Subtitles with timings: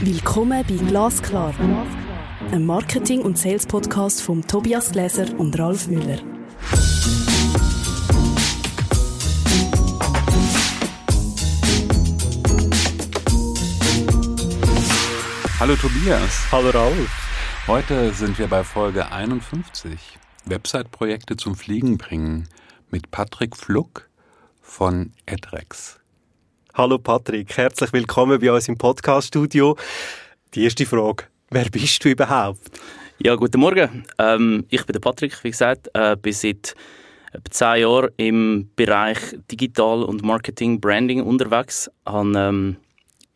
[0.00, 1.54] Willkommen bei Glasklar,
[2.50, 6.18] einem Marketing- und Sales-Podcast von Tobias Gläser und Ralf Müller.
[15.60, 16.52] Hallo Tobias.
[16.52, 17.10] Hallo Ralf.
[17.68, 20.18] Heute sind wir bei Folge 51.
[20.44, 22.48] Website-Projekte zum Fliegen bringen
[22.90, 24.08] mit Patrick Fluck
[24.60, 26.00] von Edrex.
[26.76, 29.76] Hallo Patrick, herzlich willkommen bei uns im Podcast-Studio.
[30.54, 32.68] Die erste Frage, wer bist du überhaupt?
[33.20, 34.04] Ja, guten Morgen.
[34.18, 36.74] Ähm, ich bin der Patrick, wie gesagt, äh, bin seit
[37.32, 39.18] etwa zehn Jahren im Bereich
[39.52, 41.88] Digital und Marketing, Branding unterwegs.
[42.06, 42.76] Habe ähm,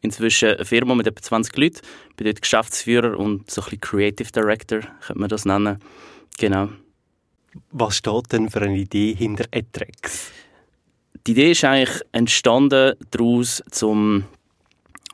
[0.00, 1.80] inzwischen eine Firma mit etwa 20 Leuten,
[2.16, 5.78] bin dort Geschäftsführer und so ein bisschen Creative Director, könnte man das nennen.
[6.38, 6.70] Genau.
[7.70, 10.32] Was steht denn für eine Idee hinter Etrex?
[11.26, 14.24] Die Idee ist eigentlich entstanden daraus, zum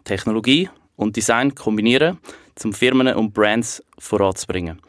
[0.04, 2.18] Technologie und Design kombinieren,
[2.54, 4.80] zum Firmen und Brands voranzubringen.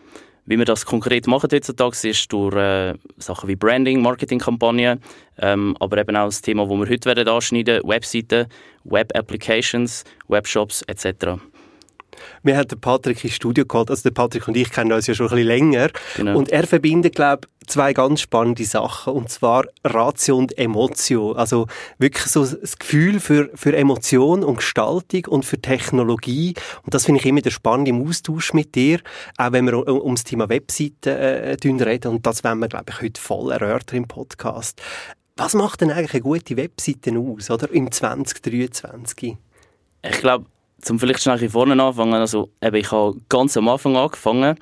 [0.47, 5.02] Wie wir das konkret machen heutzutage, ist durch äh, Sachen wie Branding, Marketingkampagnen,
[5.39, 8.47] ähm, aber eben auch das Thema, das wir heute werden anschneiden, Webseiten,
[8.83, 11.41] Web-Applications, Webshops etc.
[12.44, 13.89] Wir haben den Patrick ins Studio geholt.
[13.89, 15.89] Also der Patrick und ich kennen uns ja schon ein bisschen länger.
[16.16, 16.38] Genau.
[16.38, 19.13] Und er verbindet, glaube ich, zwei ganz spannende Sachen.
[19.13, 21.33] Und zwar Ratio und Emotio.
[21.33, 26.53] Also wirklich so das Gefühl für, für Emotion und Gestaltung und für Technologie.
[26.83, 29.00] Und das finde ich immer der spannend im Austausch mit dir.
[29.38, 32.11] Auch wenn wir um, ums Thema Webseiten äh, reden.
[32.11, 34.81] Und das wollen wir, glaube ich, heute voll erörtern im Podcast.
[35.38, 37.69] Was macht denn eigentlich eine gute Webseite aus, oder?
[37.72, 39.35] Im 2023?
[40.03, 40.45] Ich glaube,
[40.81, 44.57] zum vielleicht schnell von vorne anfangen, also eben, ich habe ganz am Anfang angefangen,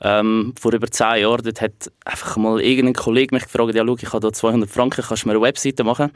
[0.00, 3.96] ähm, vor über zehn Jahren, dort hat einfach mal irgendein Kollege mich gefragt, ja schau,
[3.96, 6.10] ich habe da 200 Franken, kannst du mir eine Webseite machen?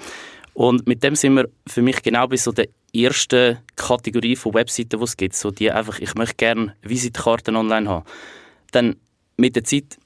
[0.55, 4.99] Und mit dem sind wir für mich genau bei so der ersten Kategorie von Webseiten,
[4.99, 8.05] die es gibt, so die einfach, ich möchte gerne Visitkarten online haben.
[8.73, 8.97] Dann
[9.37, 9.99] mit der Zeit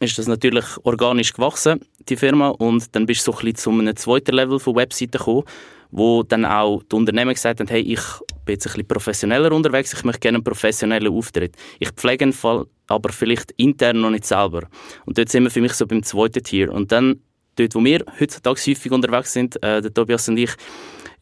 [0.00, 3.70] ist das natürlich organisch gewachsen, die Firma, und dann bist du so ein bisschen zu
[3.70, 5.44] einem zweiten Level von Webseiten gekommen,
[5.90, 8.00] wo dann auch die Unternehmen gesagt haben, hey, ich
[8.44, 11.56] bin jetzt ein bisschen professioneller unterwegs, ich möchte gerne einen professionellen Auftritt.
[11.78, 14.62] Ich pflege einen Fall, aber vielleicht intern noch nicht selber.
[15.06, 16.72] Und dort sind wir für mich so beim zweiten Tier.
[16.72, 17.20] Und dann,
[17.56, 20.52] dort, wo wir heutzutage häufig unterwegs sind, äh, der Tobias und ich,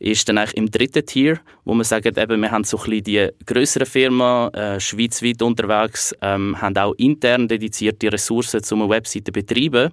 [0.00, 3.04] ist dann eigentlich im dritten Tier, wo wir sagen, eben, wir haben so ein bisschen
[3.04, 9.24] die grösseren Firmen, äh, schweizweit unterwegs, ähm, haben auch intern dedizierte Ressourcen, um eine Webseite
[9.24, 9.90] zu betreiben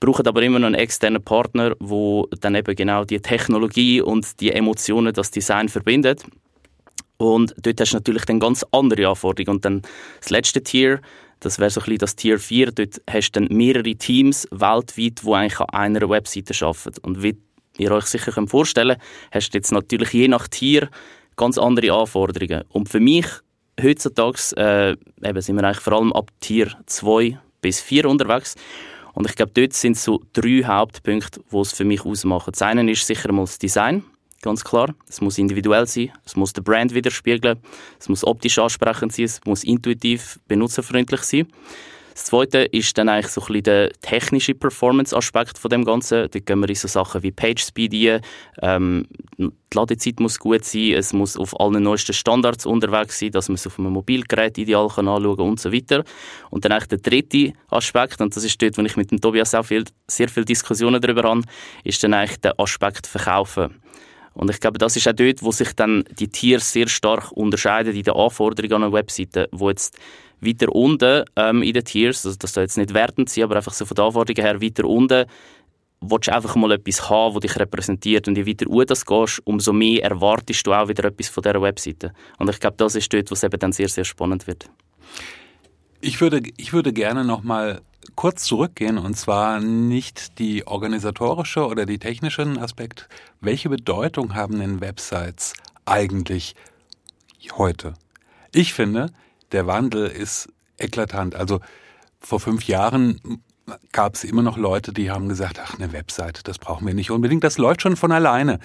[0.00, 4.50] brauchen aber immer noch einen externen Partner, wo dann eben genau die Technologie und die
[4.50, 6.24] Emotionen, das Design verbindet.
[7.18, 9.56] Und dort hast du natürlich dann ganz andere Anforderungen.
[9.56, 9.82] Und dann
[10.20, 11.00] das letzte Tier,
[11.40, 15.22] das wäre so ein bisschen das Tier 4, dort hast du dann mehrere Teams weltweit,
[15.22, 16.98] die eigentlich an einer Webseite arbeiten.
[17.02, 17.36] Und wie
[17.76, 20.88] ihr euch sicher vorstellen könnt, hast du jetzt natürlich je nach Tier
[21.36, 22.64] ganz andere Anforderungen.
[22.70, 23.26] Und für mich
[23.82, 28.56] heutzutage äh, eben sind wir eigentlich vor allem ab Tier 2 bis 4 unterwegs.
[29.14, 32.52] Und ich glaube, dort sind so drei Hauptpunkte, die es für mich ausmachen.
[32.52, 34.04] Das eine ist sicher mal das Design,
[34.42, 34.94] ganz klar.
[35.08, 37.58] Es muss individuell sein, es muss den Brand widerspiegeln,
[37.98, 41.46] es muss optisch ansprechend sein, es muss intuitiv, benutzerfreundlich sein.
[42.14, 46.28] Das Zweite ist dann eigentlich so ein der technische Performance-Aspekt von dem Ganzen.
[46.30, 48.20] Dort gehen wir in so Sachen wie PageSpeed ein.
[48.62, 49.06] Ähm,
[49.38, 53.54] die Ladezeit muss gut sein, es muss auf allen neuesten Standards unterwegs sein, dass man
[53.54, 56.04] es auf einem Mobilgerät ideal kann anschauen kann und so weiter.
[56.50, 59.54] Und dann eigentlich der dritte Aspekt, und das ist dort, wo ich mit dem Tobias
[59.54, 61.42] auch viel, sehr viele Diskussionen darüber habe,
[61.84, 63.80] ist dann eigentlich der Aspekt Verkaufen.
[64.34, 67.94] Und ich glaube, das ist auch dort, wo sich dann die Tiere sehr stark unterscheiden
[67.94, 69.98] in den Anforderungen an einer Webseite, wo jetzt
[70.40, 73.72] weiter unten ähm, in den Tiers, also das soll jetzt nicht wertend sein, aber einfach
[73.72, 75.26] so von der Anforderungen her weiter unten,
[76.00, 78.26] willst du einfach mal etwas haben, das dich repräsentiert.
[78.26, 81.60] Und je weiter unten das gehst, umso mehr erwartest du auch wieder etwas von dieser
[81.60, 82.12] Webseite.
[82.38, 84.70] Und ich glaube, das ist dort, wo es eben dann sehr, sehr spannend wird.
[86.00, 87.82] Ich würde, ich würde gerne noch mal
[88.16, 93.08] kurz zurückgehen und zwar nicht die organisatorische oder die technischen Aspekt.
[93.40, 95.52] Welche Bedeutung haben denn Websites
[95.84, 96.54] eigentlich
[97.58, 97.94] heute?
[98.52, 99.12] Ich finde,
[99.52, 100.48] der Wandel ist
[100.78, 101.34] eklatant.
[101.34, 101.60] Also
[102.20, 103.42] vor fünf Jahren
[103.92, 107.10] gab es immer noch Leute, die haben gesagt, ach, eine Webseite, das brauchen wir nicht
[107.10, 108.58] unbedingt, das läuft schon von alleine.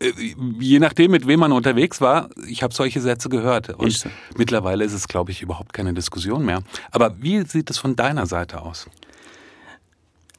[0.00, 0.12] Äh,
[0.58, 3.70] je nachdem, mit wem man unterwegs war, ich habe solche Sätze gehört.
[3.70, 4.08] Und so.
[4.36, 6.62] mittlerweile ist es, glaube ich, überhaupt keine Diskussion mehr.
[6.90, 8.88] Aber wie sieht es von deiner Seite aus?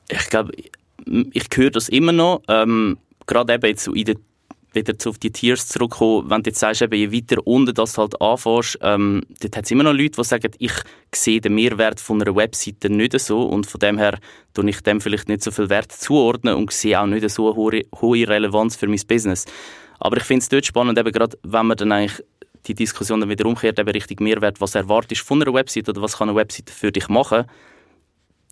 [0.09, 2.41] Ich glaube, ich höre das immer noch.
[2.47, 4.15] Ähm, gerade eben jetzt in der
[4.73, 8.21] wieder auf die Tiers zurückkommen, wenn du jetzt sagst, eben, je weiter unten das halt
[8.21, 10.73] anfängst, ähm, dort hat es immer noch Leute, die sagen, ich
[11.13, 14.19] sehe den Mehrwert von einer Webseite nicht so und von dem her
[14.53, 17.83] tue ich dem vielleicht nicht so viel Wert zuordnen und sehe auch nicht so eine
[18.01, 19.45] hohe, Relevanz für mein Business.
[19.99, 22.23] Aber ich finde es dort spannend, eben gerade wenn man dann eigentlich
[22.67, 26.01] die Diskussion dann wieder umkehrt, eben Richtung Mehrwert, was erwartest du von einer Website oder
[26.01, 27.45] was kann eine Website für dich machen,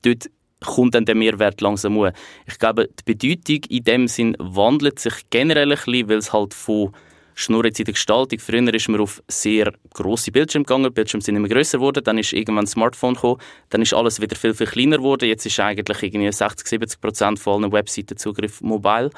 [0.04, 0.30] dort
[0.66, 2.12] kommt dann der Mehrwert langsam hoch.
[2.46, 6.54] Ich glaube, die Bedeutung in dem Sinn wandelt sich generell ein bisschen, weil es halt
[6.54, 6.94] von
[7.36, 8.40] Schnur jetzt in der Gestaltung.
[8.40, 12.34] Früher ist man auf sehr grosse Bildschirme gegangen, Bildschirme sind immer größer geworden, dann ist
[12.34, 13.40] irgendwann ein Smartphone gekommen,
[13.70, 15.30] dann ist alles wieder viel, viel kleiner geworden.
[15.30, 19.12] Jetzt ist eigentlich irgendwie 60, 70 Prozent von allen Webseiten Zugriff mobile.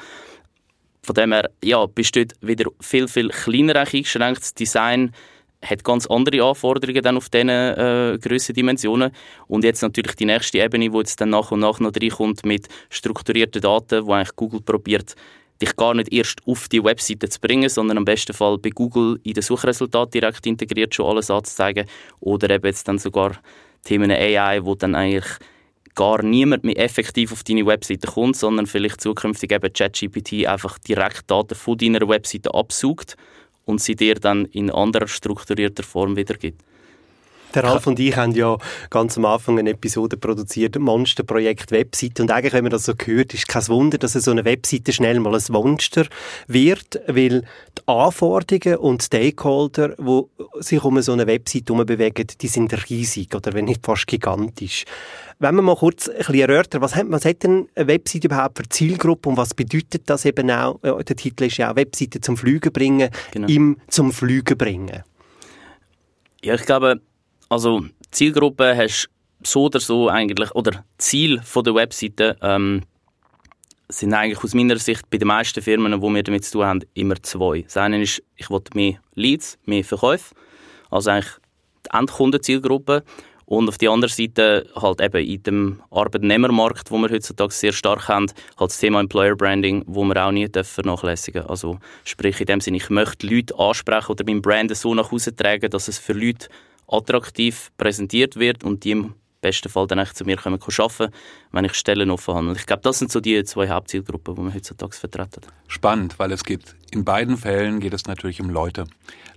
[1.02, 1.96] Von dem her, ja, dort
[2.42, 4.42] wieder viel, viel kleiner eingeschränkt.
[4.42, 5.12] Das Design
[5.62, 9.10] hat ganz andere Anforderungen dann auf diesen äh, grösseren Dimensionen.
[9.46, 12.68] Und jetzt natürlich die nächste Ebene, wo jetzt dann nach und nach noch reinkommt mit
[12.88, 15.14] strukturierten Daten, wo eigentlich Google probiert,
[15.60, 19.20] dich gar nicht erst auf die Webseite zu bringen, sondern am besten Fall bei Google
[19.22, 21.86] in den Suchresultat direkt integriert schon alles anzuzeigen
[22.20, 23.32] oder eben jetzt dann sogar
[23.84, 25.26] Themen AI, wo dann eigentlich
[25.94, 31.30] gar niemand mehr effektiv auf deine Webseite kommt, sondern vielleicht zukünftig eben ChatGPT einfach direkt
[31.30, 33.16] Daten von deiner Webseite absucht
[33.70, 36.62] und sie dir dann in anderer strukturierter Form wiedergibt.
[37.54, 38.56] Der Ralf und ich haben ja
[38.90, 42.22] ganz am Anfang eine Episode produziert, Monsterprojekt Webseite.
[42.22, 45.18] Und eigentlich, wenn man das so hört, ist kein Wunder, dass so eine Webseite schnell
[45.18, 46.06] mal ein Monster
[46.46, 50.22] wird, weil die Anforderungen und Stakeholder, die
[50.60, 54.84] sich um so eine Webseite bewegen, die sind riesig oder wenn nicht fast gigantisch.
[55.40, 58.58] Wenn man mal kurz ein bisschen erörtern, was hat, was hat denn eine Webseite überhaupt
[58.58, 62.36] für Zielgruppe und was bedeutet das eben auch, der Titel ist ja auch Webseite zum
[62.36, 63.48] Flügen bringen, genau.
[63.48, 65.02] im zum Flügen bringen.
[66.42, 67.00] Ja, ich glaube,
[67.50, 69.10] also Zielgruppe hast
[69.42, 72.82] so oder so eigentlich, oder Ziel von der Webseite ähm,
[73.88, 76.80] sind eigentlich aus meiner Sicht bei den meisten Firmen, die wir damit zu tun haben,
[76.94, 77.62] immer zwei.
[77.62, 80.34] Das eine ist, ich will mehr Leads, mehr Verkäufe,
[80.90, 81.32] also eigentlich
[81.86, 83.02] die Endkundenzielgruppe.
[83.46, 88.06] Und auf der anderen Seite halt eben in dem Arbeitnehmermarkt, wo wir heutzutage sehr stark
[88.06, 88.26] haben,
[88.56, 91.50] halt das Thema Employer Branding, wo wir auch nie vernachlässigen dürfen.
[91.50, 95.34] Also sprich in dem Sinne, ich möchte Leute ansprechen oder mein Brand so nach Hause
[95.34, 96.46] tragen, dass es für Leute
[96.90, 101.12] attraktiv präsentiert wird und die im besten Fall dann echt zu mir kommen arbeiten,
[101.52, 102.48] wenn ich Stellen offen habe.
[102.48, 105.40] Und ich glaube, das sind so die zwei Hauptzielgruppen, die wir heutzutage vertreten.
[105.66, 108.84] Spannend, weil es gibt, in beiden Fällen geht es natürlich um Leute.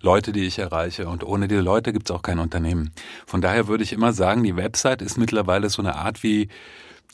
[0.02, 1.08] Leute, die ich erreiche.
[1.08, 2.92] Und ohne diese Leute gibt es auch kein Unternehmen.
[3.26, 6.50] Von daher würde ich immer sagen, die Website ist mittlerweile so eine Art wie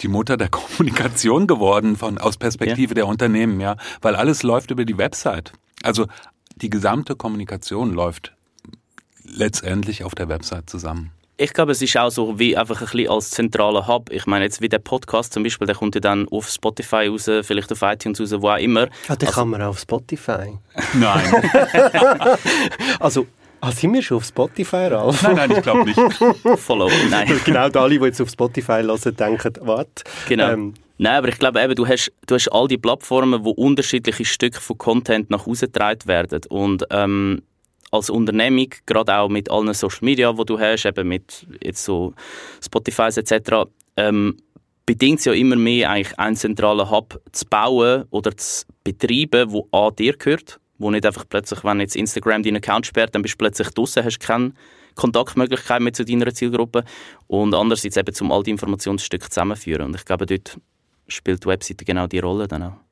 [0.02, 2.96] die Mutter der Kommunikation geworden von aus Perspektive ja.
[2.96, 5.52] der Unternehmen, ja, weil alles läuft über die Website.
[5.84, 6.08] Also
[6.56, 8.34] die gesamte Kommunikation läuft
[9.32, 11.12] letztendlich auf der Website zusammen?
[11.38, 14.12] Ich glaube, es ist auch so wie einfach ein bisschen als zentraler Hub.
[14.12, 17.32] Ich meine, jetzt wie der Podcast zum Beispiel, der kommt ja dann auf Spotify raus,
[17.44, 18.90] vielleicht auf iTunes raus, wo auch immer.
[19.08, 20.58] Ah, den also, kann man auch auf Spotify?
[20.96, 21.34] Nein.
[23.00, 23.26] also,
[23.62, 25.22] Ah, sind wir schon auf Spotify, Ralf?
[25.22, 26.00] Nein, nein, ich glaube nicht.
[26.60, 27.28] Follow, nein.
[27.46, 29.88] genau, alle, die jetzt auf Spotify hören, denken, was?
[30.28, 30.52] Genau.
[30.52, 34.26] Ähm, Nein, aber ich glaube eben, du hast, du hast all die Plattformen, wo unterschiedliche
[34.26, 36.42] Stücke von Content nach Hause getragen werden.
[36.50, 37.42] Und ähm,
[37.92, 42.14] als Unternehmung, gerade auch mit allen Social Media, wo du hast, eben mit jetzt so
[42.64, 44.38] Spotify etc., ähm,
[44.86, 49.68] bedingt es ja immer mehr, eigentlich einen zentralen Hub zu bauen oder zu betreiben, wo
[49.72, 53.36] an dir gehört, wo nicht einfach plötzlich, wenn jetzt Instagram deinen Account sperrt, dann bist
[53.36, 54.54] du plötzlich draußen, hast keine
[54.96, 56.84] Kontaktmöglichkeit mehr zu deiner Zielgruppe
[57.28, 60.58] und andererseits eben zum all die Informationsstücke zusammenführen und ich glaube, dort
[61.08, 62.89] spielt die Webseite genau die Rolle dann auch.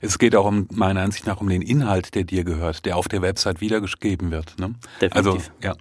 [0.00, 3.08] Es geht auch um, meiner Ansicht nach um den Inhalt, der dir gehört, der auf
[3.08, 4.58] der Website wiedergegeben wird.
[4.58, 4.74] Ne?
[5.00, 5.16] Definitiv.
[5.16, 5.74] Also, ja.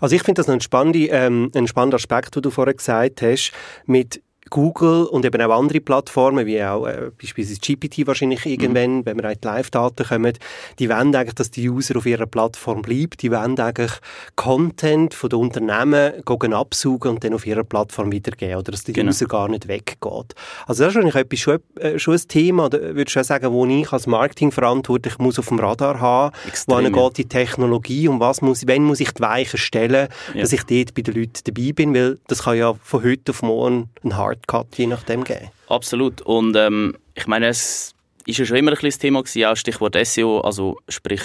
[0.00, 3.52] Also ich finde das ein spannender, ähm, ein spannender Aspekt, den du vorher gesagt hast,
[3.84, 8.52] mit Google und eben auch andere Plattformen, wie auch äh, beispielsweise GPT wahrscheinlich mhm.
[8.52, 9.06] irgendwann, mhm.
[9.06, 10.32] wenn wir die Live-Daten kommen,
[10.78, 13.10] die wollen eigentlich, dass die User auf ihrer Plattform bleiben.
[13.20, 13.92] Die wollen eigentlich
[14.36, 18.92] Content von den Unternehmen gehen absaugen und dann auf ihrer Plattform weitergeben, oder dass die
[18.92, 19.10] genau.
[19.10, 19.98] User gar nicht weggeht.
[20.00, 20.24] Also
[20.66, 23.92] das ist wahrscheinlich etwas, schon, äh, schon ein Thema, oder würdest du sagen, wo ich
[23.92, 27.08] als Marketingverantwortlich muss auf dem Radar haben, Extrem, wo ja.
[27.08, 30.40] geht die Technologie und was muss, wenn muss ich die Weichen stellen, ja.
[30.40, 33.42] dass ich dort bei den Leuten dabei bin, weil das kann ja von heute auf
[33.42, 35.50] morgen ein Hard Shortcut je nachdem geben.
[35.68, 36.22] Absolut.
[36.22, 37.94] Und ähm, ich meine, es
[38.26, 41.22] ist ja schon immer ein das Thema gewesen, auch Stichwort SEO, also sprich,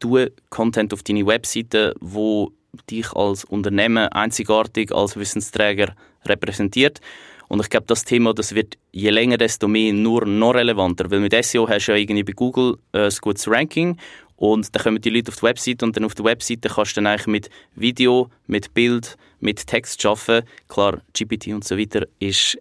[0.00, 0.18] du
[0.50, 2.52] Content auf deine Webseite, wo
[2.90, 5.94] dich als Unternehmen einzigartig als Wissensträger
[6.24, 7.00] repräsentiert.
[7.48, 11.20] Und ich glaube, das Thema, das wird je länger, desto mehr nur noch relevanter, weil
[11.20, 13.98] mit SEO hast du ja irgendwie bei Google äh, ein gutes Ranking
[14.36, 17.00] und dann kommen die Leute auf die Webseite und dann auf der Webseite kannst du
[17.00, 20.46] dann eigentlich mit Video, mit Bild, mit Text arbeiten.
[20.68, 22.58] Klar, GPT und so weiter ist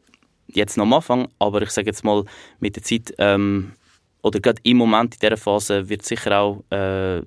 [0.48, 2.26] jetzt noch am Anfang, aber ich sage jetzt mal,
[2.60, 3.74] mit der Zeit ähm,
[4.22, 7.22] oder gerade im Moment in dieser Phase wird sicher auch äh,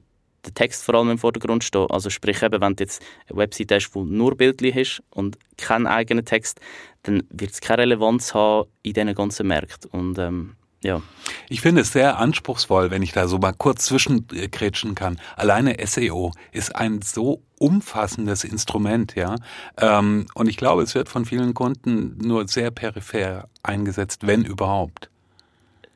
[0.47, 1.91] der Text vor allem im Vordergrund stehen.
[1.91, 5.87] Also sprich eben, wenn du jetzt eine Webseite hast, die nur bildlich ist und keinen
[5.87, 6.61] eigenen Text,
[7.03, 9.91] dann wird es keine Relevanz haben in diesen ganzen Märkten.
[9.91, 11.03] Und ähm, ja.
[11.49, 15.21] Ich finde es sehr anspruchsvoll, wenn ich da so mal kurz zwischenkretschen kann.
[15.37, 19.37] Alleine SEO ist ein so umfassendes Instrument, ja.
[19.79, 25.11] Ähm, und ich glaube, es wird von vielen Kunden nur sehr peripher eingesetzt, wenn überhaupt.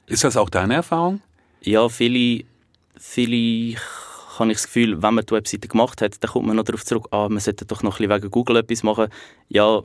[0.06, 1.20] Ist das auch deine Erfahrung?
[1.62, 2.44] Ja, viele,
[2.96, 3.76] viele
[4.38, 6.84] habe ich das Gefühl, wenn man die Webseite gemacht hat, dann kommt man noch darauf
[6.84, 9.08] zurück, ah, man sollte doch noch ein bisschen wegen Google etwas machen.
[9.48, 9.82] Ja,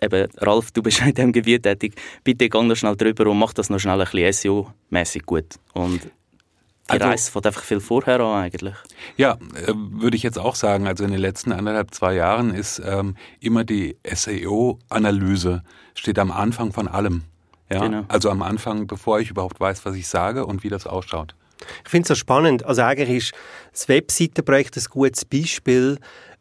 [0.00, 3.52] eben, Ralf, du bist in diesem Gebiet tätig, bitte geh noch schnell drüber und mach
[3.52, 5.56] das noch schnell ein bisschen SEO-mäßig gut.
[5.72, 6.02] Und
[6.88, 8.74] die also, Reise fängt einfach viel vorher an eigentlich.
[9.16, 10.86] Ja, äh, würde ich jetzt auch sagen.
[10.86, 16.72] Also in den letzten anderthalb, zwei Jahren ist ähm, immer die SEO-Analyse steht am Anfang
[16.72, 17.22] von allem.
[17.68, 17.80] Ja?
[17.80, 18.04] Genau.
[18.06, 21.34] Also am Anfang, bevor ich überhaupt weiß, was ich sage und wie das ausschaut.
[21.84, 22.64] Ich finde es so spannend.
[22.64, 23.34] Also eigentlich ist
[23.72, 25.98] das Webseitenprojekt ein gutes Beispiel,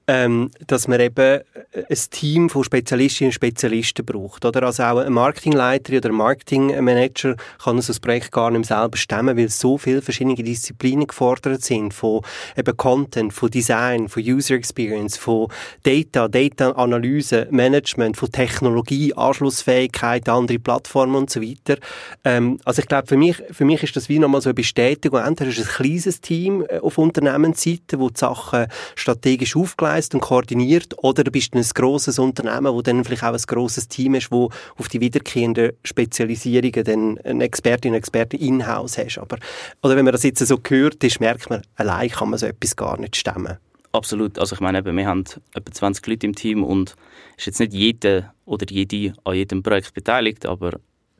[0.08, 1.42] ähm, dass man eben
[1.74, 4.46] ein Team von Spezialistinnen und Spezialisten braucht.
[4.46, 4.64] Oder?
[4.64, 8.98] Also auch ein Marketingleiter oder ein Marketingmanager kann so ein Projekt gar nicht mehr selber
[8.98, 12.22] stemmen, weil so viele verschiedene Disziplinen gefordert sind, von
[12.56, 15.48] eben Content, von Design, von User Experience, von
[15.84, 21.78] Data, Data-Analyse, Management, von Technologie, Anschlussfähigkeit, andere Plattformen und so weiter.
[22.24, 25.20] Ähm, also ich glaube, für mich, für mich ist das wie nochmal so eine Bestätigung.
[25.20, 30.14] Entweder ist es ein kleines Team äh, auf Unternehmensseite, wo die Sachen strategisch aufgelegt aufgegleist
[30.14, 34.16] und koordiniert oder du bist ein grosses Unternehmen, wo dann vielleicht auch ein grosses Team
[34.16, 39.18] ist, wo auf die wiederkehrenden Spezialisierungen dann eine Expertin, und Experte in-house hast.
[39.18, 39.38] Aber,
[39.82, 42.76] oder wenn man das jetzt so gehört ist, merkt man, allein kann man so etwas
[42.76, 43.58] gar nicht stemmen.
[43.92, 44.38] Absolut.
[44.40, 45.24] Also ich meine, wir haben
[45.54, 46.96] etwa 20 Leute im Team und
[47.38, 50.80] ist jetzt nicht jeder oder jede an jedem Projekt beteiligt, aber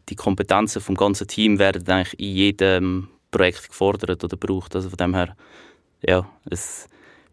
[0.10, 4.76] die Kompetenzen vom ganzen Team werden eigentlich in jedem Projekt gefordert oder gebraucht.
[4.76, 5.36] Also von dem her,
[6.02, 6.88] ja, es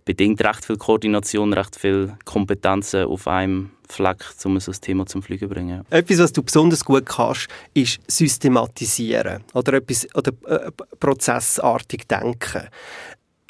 [0.04, 5.22] bedingt recht viel Koordination, recht viel Kompetenzen auf einem Fleck, um so ein Thema zum
[5.22, 5.84] Fliegen zu bringen.
[5.90, 12.68] Etwas, was du besonders gut kannst, ist systematisieren oder, etwas, oder äh, prozessartig denken.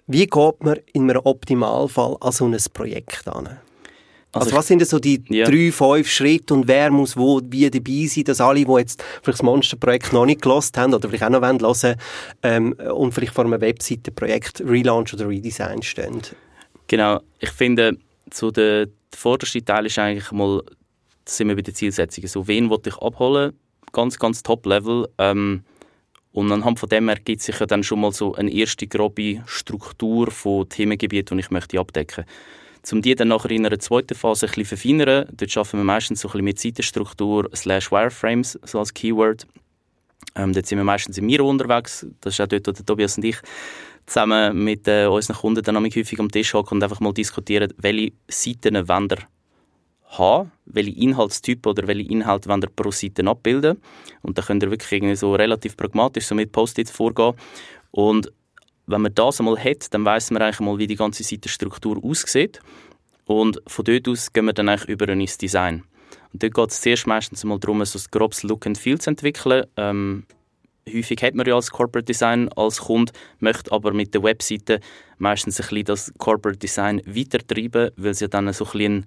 [0.07, 3.59] Wie geht man in einem Optimalfall an so ein Projekt an?
[4.33, 5.45] Also, also was sind so die ja.
[5.45, 9.41] drei, fünf Schritte und wer muss wo wie dabei sein, dass alle, die jetzt vielleicht
[9.41, 11.97] das Monsterprojekt noch nicht gelost haben oder vielleicht auch noch hören
[12.43, 16.23] ähm, und vielleicht vor einem Webseitenprojekt Relaunch oder Redesign stehen?
[16.87, 17.99] Genau, ich finde,
[18.33, 20.63] so der, der vorderste Teil ist eigentlich mal,
[21.27, 22.29] sind wir bei den Zielsetzungen.
[22.29, 23.53] So, wen wollte ich abholen?
[23.93, 25.09] Ganz, ganz Top-Level.
[25.19, 25.63] Ähm,
[26.33, 30.31] und anhand von dem ergibt sich ja dann schon mal so eine erste grobe Struktur
[30.31, 32.62] von Themengebieten, die ich möchte abdecken möchte.
[32.91, 36.21] Um die dann nachher in einer zweiten Phase ein bisschen verfeinern, dort arbeiten wir meistens
[36.21, 39.47] so ein bisschen mit Seitenstruktur slash Wireframes, so als Keyword.
[40.35, 42.07] Ähm, dort sind wir meistens im Miro unterwegs.
[42.21, 43.37] Das ist auch dort, wo der Tobias und ich
[44.07, 48.13] zusammen mit äh, unseren Kunden dann häufig am Tisch hocken und einfach mal diskutieren, welche
[48.29, 49.19] Seiten wollen wir
[50.19, 53.81] haben, welche Inhaltstypen oder welche Inhalte wollen wir pro Seite abbilden.
[54.23, 57.35] Und da könnt ihr wirklich irgendwie so relativ pragmatisch so mit Post-its vorgehen.
[57.91, 58.33] Und
[58.93, 62.61] wenn man das einmal hat, dann weiß man eigentlich mal, wie die ganze Seitenstruktur aussieht.
[63.27, 65.85] Und von dort aus gehen wir dann eigentlich über ins Design.
[66.33, 69.11] Und dort geht es zuerst meistens mal darum, so ein grobes Look and Feel zu
[69.11, 69.65] entwickeln.
[69.77, 70.25] Ähm,
[70.89, 74.81] häufig hat man ja als Corporate Design als Kunde, möchte aber mit der Webseite
[75.19, 79.07] meistens ein bisschen das Corporate Design weitertreiben, weil es ja dann so ein bisschen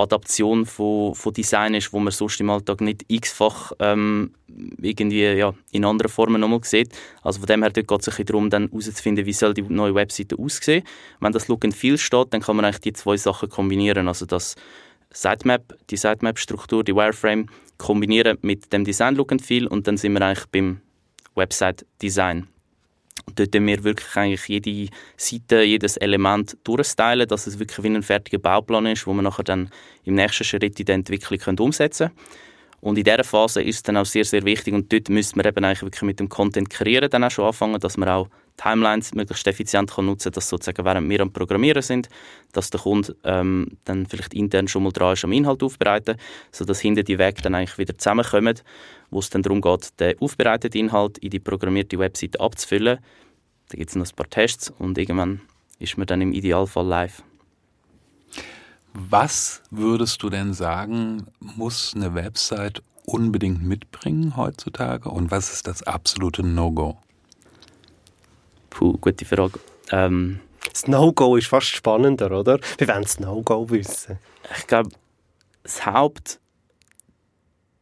[0.00, 4.32] Adaption von, von Design ist, wo man sonst im Alltag nicht x-fach ähm,
[4.80, 6.90] irgendwie ja, in anderen Formen nochmal sieht.
[7.22, 10.84] Also von dem her geht es darum, dann herauszufinden, wie soll die neue Webseite aussehen.
[11.20, 14.08] Wenn das Look and Feel steht, dann kann man eigentlich die zwei Sachen kombinieren.
[14.08, 14.56] Also das
[15.12, 17.46] Sitemap, die Sitemap-Struktur, die Wireframe
[17.78, 20.80] kombinieren mit dem Design Look and Feel und dann sind wir eigentlich beim
[21.34, 21.86] Website
[23.34, 28.38] Dort wir wirklich eigentlich jede Seite, jedes Element durchstylen, dass es wirklich wie ein fertiger
[28.38, 29.70] Bauplan ist, wo man nachher dann
[30.04, 32.18] im nächsten Schritt in der Entwicklung können umsetzen können.
[32.80, 35.44] Und in dieser Phase ist es dann auch sehr, sehr wichtig und dort müssen wir
[35.44, 39.14] eben eigentlich wirklich mit dem Content kreieren dann auch schon anfangen, dass man auch Timelines
[39.14, 42.08] möglichst effizient kann nutzen kann, dass sozusagen während wir am Programmieren sind,
[42.52, 46.16] dass der Kunde ähm, dann vielleicht intern schon mal dran ist, am Inhalt aufbereiten,
[46.52, 48.58] sodass hinter die Wege dann eigentlich wieder zusammenkommen,
[49.10, 52.98] wo es dann darum geht, den aufbereiteten Inhalt in die programmierte Webseite abzufüllen.
[53.70, 55.40] Da gibt es noch ein paar Tests und irgendwann
[55.78, 57.22] ist man dann im Idealfall live.
[58.92, 65.82] Was würdest du denn sagen, muss eine Website unbedingt mitbringen heutzutage und was ist das
[65.84, 66.98] absolute No-Go?
[68.70, 69.58] Puh, gute Frage.
[69.90, 70.40] Ähm,
[70.72, 72.58] das No-Go ist fast spannender, oder?
[72.78, 74.18] Wir wollen das No-Go wissen.
[74.56, 74.90] Ich glaube,
[75.62, 76.40] das Haupt,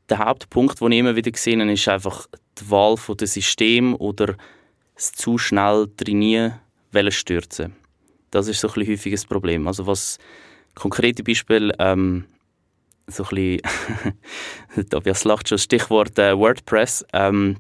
[0.08, 2.26] der Hauptpunkt, den ich immer wieder gesehen habe, ist einfach
[2.58, 4.36] die Wahl von dem System oder
[4.94, 6.60] das zu schnell trainieren
[7.10, 7.76] stürzen.
[8.30, 9.68] Das ist so ein bisschen häufiges Problem.
[9.68, 10.18] Also was
[10.74, 12.24] konkrete Beispiel, ähm,
[13.06, 13.60] so ein
[14.74, 17.06] bisschen, Tobias lacht schon, Stichwort äh, WordPress.
[17.12, 17.56] Ähm,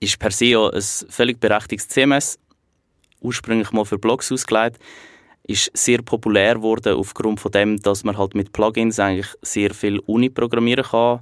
[0.00, 2.38] ist per se ja ein völlig berechtigtes CMS,
[3.20, 4.78] ursprünglich mal für Blogs ausgelegt,
[5.44, 9.98] ist sehr populär geworden aufgrund von dem, dass man halt mit Plugins eigentlich sehr viel
[10.00, 11.20] Uni-Programmieren kann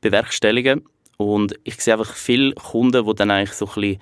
[0.00, 0.84] bewerkstelligen
[1.16, 3.98] und ich sehe einfach viele Kunden, die dann eigentlich so ein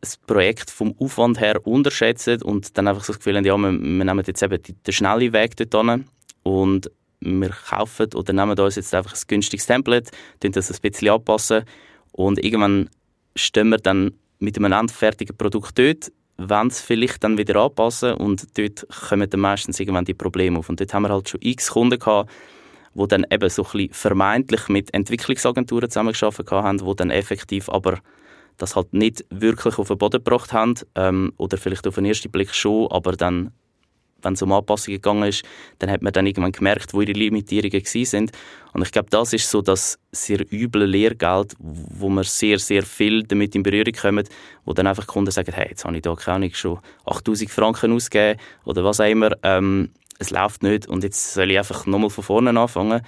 [0.00, 3.72] das Projekt vom Aufwand her unterschätzen und dann einfach so das Gefühl haben, ja, wir,
[3.72, 6.04] wir nehmen jetzt eben den schnellen Weg dort hin
[6.42, 6.90] und
[7.20, 11.64] wir kaufen oder nehmen uns jetzt einfach ein günstiges Template, tun das ein bisschen anpassen
[12.16, 12.88] und irgendwann
[13.36, 18.58] stehen wir dann mit einem endfertigen Produkt dort, wollen es vielleicht dann wieder anpassen und
[18.58, 20.68] dort kommen dann meistens irgendwann die Probleme auf.
[20.68, 22.30] Und dort haben wir halt schon x Kunden gehabt,
[22.94, 27.98] die dann eben so ein bisschen vermeintlich mit Entwicklungsagenturen zusammengearbeitet haben, die dann effektiv aber
[28.56, 32.30] das halt nicht wirklich auf den Boden gebracht haben ähm, oder vielleicht auf den ersten
[32.30, 33.52] Blick schon, aber dann
[34.22, 35.44] wenn es um Anpassungen gegangen ist,
[35.78, 38.32] dann hat man dann irgendwann gemerkt, wo ihre Limitierungen sind.
[38.72, 43.22] Und ich glaube, das ist so das sehr üble Lehrgeld, wo man sehr, sehr viel
[43.22, 44.28] damit in Berührung kommt,
[44.64, 47.92] wo dann einfach Kunden sagen, hey, jetzt habe ich da keine Ahnung, schon 8000 Franken
[47.92, 52.10] ausgegeben oder was auch immer, ähm, es läuft nicht und jetzt soll ich einfach nochmal
[52.10, 53.02] von vorne anfangen.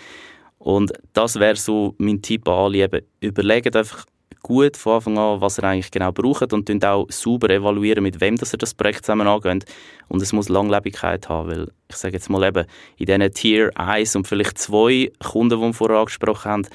[0.59, 4.05] Und das wäre so mein Tipp an alle, eben, überlegt einfach
[4.43, 8.37] gut von Anfang an, was er eigentlich genau braucht und auch sauber evaluieren, mit wem
[8.37, 9.65] dass er das Projekt zusammen angeht.
[10.09, 12.67] Und es muss Langlebigkeit haben, weil ich sage jetzt mal eben,
[12.97, 16.67] in diesen Tier 1 und vielleicht 2 Kunden, die wir vorher angesprochen haben,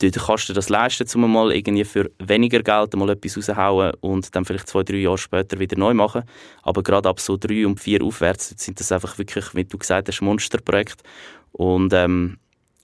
[0.00, 4.34] dort kannst du das leisten, um mal irgendwie für weniger Geld mal etwas raushauen und
[4.34, 6.24] dann vielleicht zwei, drei Jahre später wieder neu machen.
[6.62, 10.08] Aber gerade ab so drei und vier aufwärts sind das einfach wirklich, wie du gesagt
[10.08, 11.04] hast, Monsterprojekte.
[11.52, 12.38] Und ähm,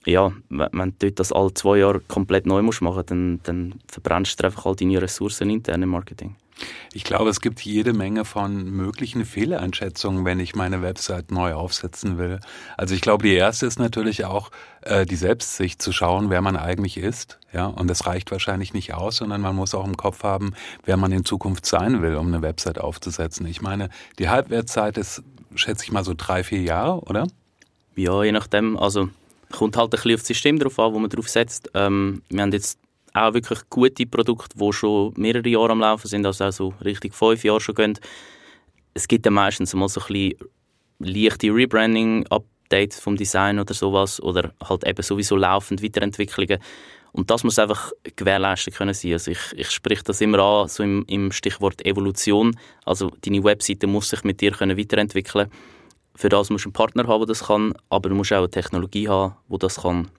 [0.05, 4.45] ja, wenn du das alle zwei Jahre komplett neu musst machen dann, dann verbrennst du
[4.45, 6.35] einfach all deine Ressourcen intern im Marketing.
[6.93, 12.17] Ich glaube, es gibt jede Menge von möglichen Fehleinschätzungen, wenn ich meine Website neu aufsetzen
[12.17, 12.39] will.
[12.77, 16.57] Also ich glaube, die erste ist natürlich auch äh, die Selbstsicht zu schauen, wer man
[16.57, 17.39] eigentlich ist.
[17.53, 20.53] Ja, und das reicht wahrscheinlich nicht aus, sondern man muss auch im Kopf haben,
[20.83, 23.45] wer man in Zukunft sein will, um eine Website aufzusetzen.
[23.45, 23.89] Ich meine,
[24.19, 25.23] die Halbwertszeit ist,
[25.55, 27.27] schätze ich mal, so drei, vier Jahre, oder?
[27.95, 28.77] Ja, je nachdem.
[28.77, 29.09] Also
[29.51, 31.69] kommt halt ein bisschen auf das System drauf an, wo man drauf setzt.
[31.73, 32.79] Ähm, wir haben jetzt
[33.13, 37.13] auch wirklich gute Produkte, die schon mehrere Jahre am Laufen sind, also auch so richtig
[37.13, 37.99] fünf Jahre schon gehen.
[38.93, 40.33] Es gibt dann meistens mal so ein bisschen
[40.99, 46.59] leichte Rebranding-Updates vom Design oder sowas oder halt eben sowieso laufend Weiterentwicklungen.
[47.13, 49.13] Und das muss einfach gewährleistet können sein.
[49.13, 52.55] Also ich, ich spreche das immer an, so im, im Stichwort Evolution.
[52.85, 55.49] Also deine Webseite muss sich mit dir können weiterentwickeln
[56.21, 58.49] für das musst du einen Partner haben, der das kann, aber du musst auch eine
[58.51, 60.09] Technologie haben, die das kann.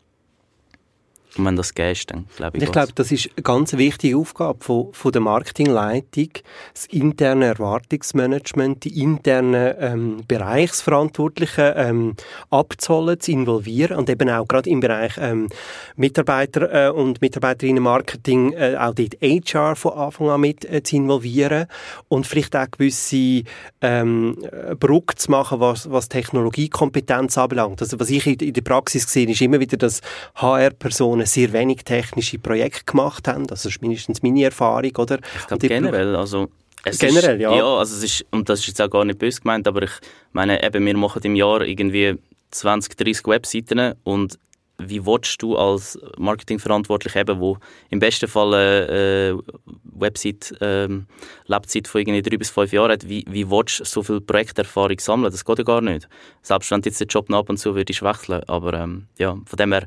[1.37, 2.63] Und wenn das gehst, dann glaube ich.
[2.63, 6.29] Ich glaube, das ist eine ganz wichtige Aufgabe von, von der Marketingleitung,
[6.75, 12.17] das interne Erwartungsmanagement, die internen ähm, Bereichsverantwortlichen ähm,
[12.51, 15.49] abzollen, zu involvieren und eben auch gerade im Bereich ähm,
[15.97, 20.97] Mitarbeiter äh, und Mitarbeiterinnen Marketing äh, auch dort HR von Anfang an mit äh, zu
[20.97, 21.67] involvieren
[22.09, 23.43] und vielleicht auch gewisse
[23.81, 24.37] ähm,
[24.79, 27.81] Brücke zu machen, was, was Technologiekompetenz anbelangt.
[27.81, 30.01] Also was ich in, in der Praxis sehe, ist immer wieder, dass
[30.35, 33.47] HR-Personen Organisationen sehr wenig technische Projekte gemacht haben.
[33.47, 35.19] Das ist mindestens meine Erfahrung, oder?
[35.39, 36.49] Ich glaube generell, also
[36.85, 37.57] es generell, ist, ja.
[37.57, 39.93] Ja, also es ist, und das ist jetzt auch gar nicht böse gemeint, aber ich
[40.33, 42.19] meine, eben, wir machen im Jahr irgendwie
[42.51, 44.39] 20, 30 Webseiten und
[44.79, 47.59] wie willst du als Marketingverantwortlich eben, wo
[47.91, 49.53] im besten Fall eine äh,
[49.85, 51.07] Website ähm,
[51.47, 54.99] Lebzeit von irgendwie drei bis fünf Jahren hat, wie, wie willst du so viel Projekterfahrung
[54.99, 55.31] sammeln?
[55.31, 56.09] Das geht ja gar nicht.
[56.43, 59.57] Selbst wenn du jetzt den Job ab und zu würdest wechseln, aber ähm, ja, von
[59.57, 59.87] dem her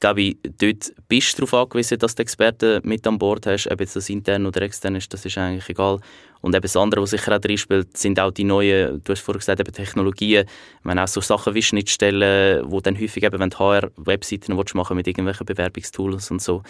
[0.00, 3.70] glaube ich, dort bist du darauf angewiesen, dass du Experten mit an Bord hast.
[3.70, 5.98] Ob jetzt das intern oder extern ist, das ist eigentlich egal.
[6.40, 9.20] Und eben das andere, was sicher auch drin spielt, sind auch die neuen, du hast
[9.20, 10.44] vorhin gesagt, eben Technologien.
[10.46, 14.96] Ich meine, auch so Sachen wie Schnittstellen, wo dann häufig eben, wenn du HR-Webseiten machen
[14.96, 16.62] mit irgendwelchen Bewerbungstools und so,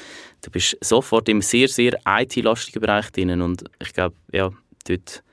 [0.42, 3.42] du bist sofort im sehr, sehr IT-lastigen Bereich drin.
[3.42, 4.50] Und ich glaube, ja,
[4.86, 5.24] dort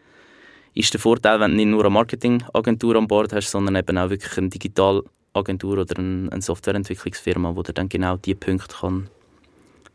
[0.73, 4.10] ist der Vorteil, wenn du nicht nur eine Marketingagentur an Bord hast, sondern eben auch
[4.10, 9.09] wirklich eine digital Agentur oder eine Softwareentwicklungsfirma, die dann genau diese Punkte kann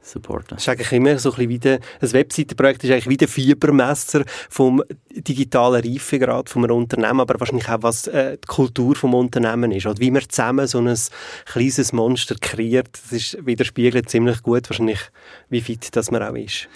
[0.07, 0.57] supporten.
[0.57, 4.25] Das ist eigentlich immer so ein bisschen wie ein Webseitenprojekt ist eigentlich wie der Fiebermesser
[4.49, 9.87] vom digitalen Reifegrad vom Unternehmen, aber wahrscheinlich auch was äh, die Kultur vom Unternehmen ist
[9.87, 10.97] oder wie man zusammen so ein
[11.45, 12.89] kleines Monster kreiert.
[12.93, 15.01] Das ist, widerspiegelt ziemlich gut wahrscheinlich,
[15.49, 16.69] wie fit das man auch ist.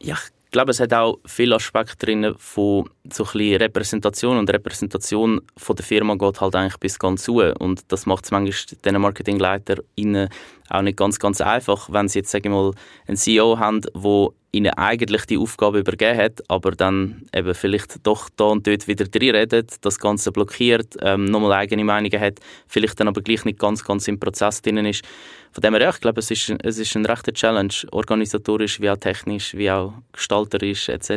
[0.00, 5.40] Ja, ich glaube, es hat auch viele Aspekte drin von so ein Repräsentation und Repräsentation
[5.56, 9.00] von der Firma geht halt eigentlich bis ganz zu und das macht es manchmal den
[9.00, 9.82] Marketingleiter
[10.68, 12.72] auch nicht ganz, ganz einfach, wenn sie jetzt, sagen wir mal,
[13.06, 18.28] einen CEO haben, der ihnen eigentlich die Aufgabe übergeben hat, aber dann eben vielleicht doch
[18.36, 23.00] da und dort wieder drin redet, das Ganze blockiert, ähm, nochmal eigene Meinungen hat, vielleicht
[23.00, 25.04] dann aber gleich nicht ganz, ganz im Prozess drin ist.
[25.52, 28.96] Von dem her, ich glaube, es ist, es ist ein rechter Challenge, organisatorisch wie auch
[28.98, 31.10] technisch, wie auch gestalterisch etc.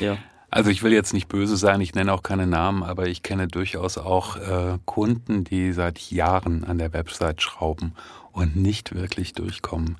[0.00, 0.18] Ja.
[0.48, 3.48] Also ich will jetzt nicht böse sein, ich nenne auch keine Namen, aber ich kenne
[3.48, 7.94] durchaus auch äh, Kunden, die seit Jahren an der Website schrauben
[8.36, 9.96] und nicht wirklich durchkommen.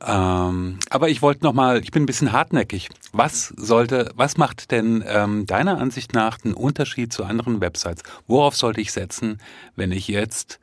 [0.00, 2.88] Ähm, aber ich wollte noch mal, ich bin ein bisschen hartnäckig.
[3.12, 8.02] Was sollte, was macht denn ähm, deiner Ansicht nach einen Unterschied zu anderen Websites?
[8.26, 9.38] Worauf sollte ich setzen,
[9.74, 10.60] wenn ich jetzt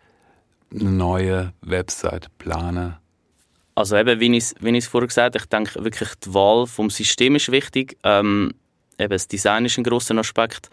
[0.71, 2.99] eine neue Website plane?
[3.75, 7.35] Also eben, wie ich es vorher gesagt habe, ich denke wirklich, die Wahl vom System
[7.35, 7.97] ist wichtig.
[8.03, 8.53] Ähm,
[8.99, 10.69] eben das Design ist ein großer Aspekt.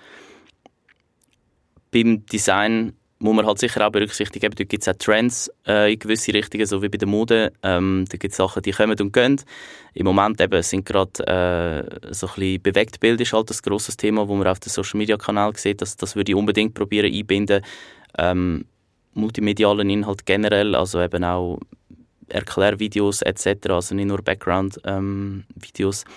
[1.90, 5.98] Beim Design muss man halt sicher auch berücksichtigen, dort gibt es auch Trends äh, in
[5.98, 7.52] gewisse Richtungen, so wie bei der Mode.
[7.62, 9.40] Ähm, da gibt es Sachen, die kommen und gehen.
[9.92, 14.26] Im Moment eben sind gerade äh, so ein bisschen Bewegtbild ist halt das grosses Thema,
[14.26, 15.82] wo man auf den Social Media Kanal sieht.
[15.82, 17.62] Das, das würde ich unbedingt probieren einbinden.
[18.16, 18.64] Ähm,
[19.12, 21.60] multimedialen Inhalt generell, also eben auch
[22.28, 26.04] Erklärvideos etc., also nicht nur Background-Videos.
[26.04, 26.12] Ähm,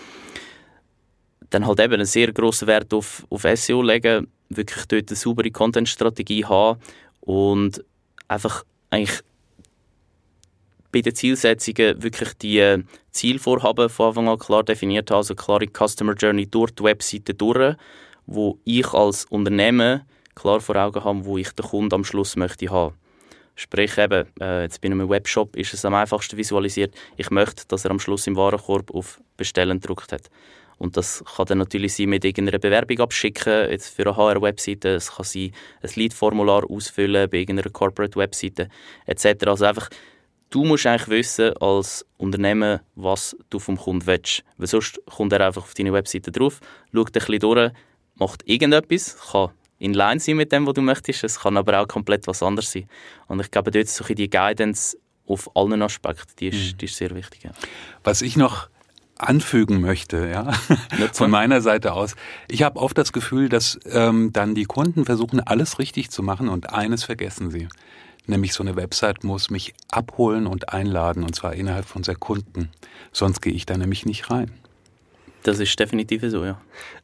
[1.49, 5.51] dann halt eben einen sehr grossen Wert auf, auf SEO legen, wirklich dort eine saubere
[5.51, 6.79] Content-Strategie haben
[7.21, 7.83] und
[8.27, 9.21] einfach eigentlich
[10.91, 16.13] bei den Zielsetzungen wirklich die Zielvorhaben von Anfang an klar definiert haben, also klare Customer
[16.13, 17.75] Journey durch die Webseite durch,
[18.25, 20.03] wo ich als Unternehmen
[20.35, 22.95] klar vor Augen habe, wo ich den Kunden am Schluss möchte haben.
[23.55, 26.95] Sprich eben, äh, jetzt bei einem Webshop ist es am einfachsten visualisiert.
[27.17, 30.29] Ich möchte, dass er am Schluss im Warenkorb auf Bestellen gedruckt hat.
[30.83, 34.89] Und das kann dann natürlich sein, mit irgendeiner Bewerbung abschicken, jetzt für eine HR-Webseite.
[34.89, 38.67] Es kann sein, ein Lead-Formular ausfüllen bei irgendeiner Corporate-Webseite
[39.05, 39.47] etc.
[39.47, 39.89] Also einfach,
[40.49, 44.43] du musst eigentlich wissen als Unternehmen, was du vom Kunden willst.
[44.57, 46.59] Weil sonst kommt er einfach auf deine Webseite drauf,
[46.93, 47.71] schaut ein bisschen durch,
[48.15, 51.87] macht irgendetwas, kann in Line sein mit dem, was du möchtest, es kann aber auch
[51.87, 52.89] komplett was anderes sein.
[53.29, 56.77] Und ich glaube, dort ist so die Guidance auf allen Aspekten, die ist, mhm.
[56.79, 57.45] die ist sehr wichtig.
[57.45, 57.51] Ja.
[58.03, 58.67] Was ich noch
[59.17, 60.51] anfügen möchte, ja,
[61.13, 62.15] von meiner Seite aus.
[62.47, 66.49] Ich habe oft das Gefühl, dass ähm, dann die Kunden versuchen, alles richtig zu machen
[66.49, 67.67] und eines vergessen sie.
[68.25, 72.69] Nämlich so eine Website muss mich abholen und einladen und zwar innerhalb von Sekunden.
[73.11, 74.51] Sonst gehe ich da nämlich nicht rein.
[75.43, 76.59] Das ist definitiv so, ja.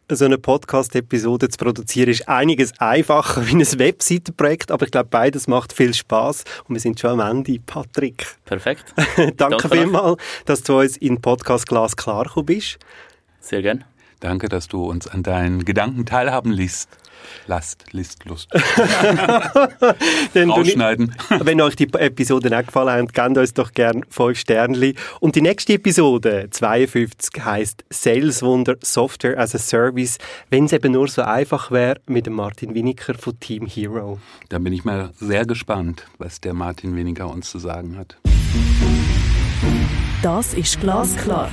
[0.10, 5.48] So eine Podcast-Episode zu produzieren ist einiges einfacher wie ein Webseitenprojekt, aber ich glaube, beides
[5.48, 8.26] macht viel Spaß und wir sind schon am Ende, Patrick.
[8.46, 8.94] Perfekt.
[9.18, 12.80] Danke, Danke vielmals, dass du uns in Podcast Glas klar bist.
[13.42, 13.84] Sehr gern.
[14.22, 16.90] Danke, dass du uns an deinen Gedanken teilhaben lässt.
[17.48, 18.50] Lasst, List, Lust.
[20.36, 21.16] Ausschneiden.
[21.40, 24.96] wenn euch die Episode nicht gefallen hat, gebt uns doch gerne 5 Sternchen.
[25.20, 30.18] Und die nächste Episode, 52, heisst Saleswunder Software as a Service,
[30.50, 34.20] wenn es eben nur so einfach wäre mit dem Martin Winiker von Team Hero.
[34.50, 38.18] Da bin ich mal sehr gespannt, was der Martin Winiker uns zu sagen hat.
[40.22, 41.50] Das ist Glasklar.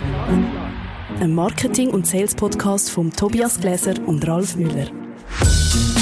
[1.20, 5.05] Ein Marketing- und Sales-Podcast von Tobias Gläser und Ralf Müller.
[5.28, 5.95] Thank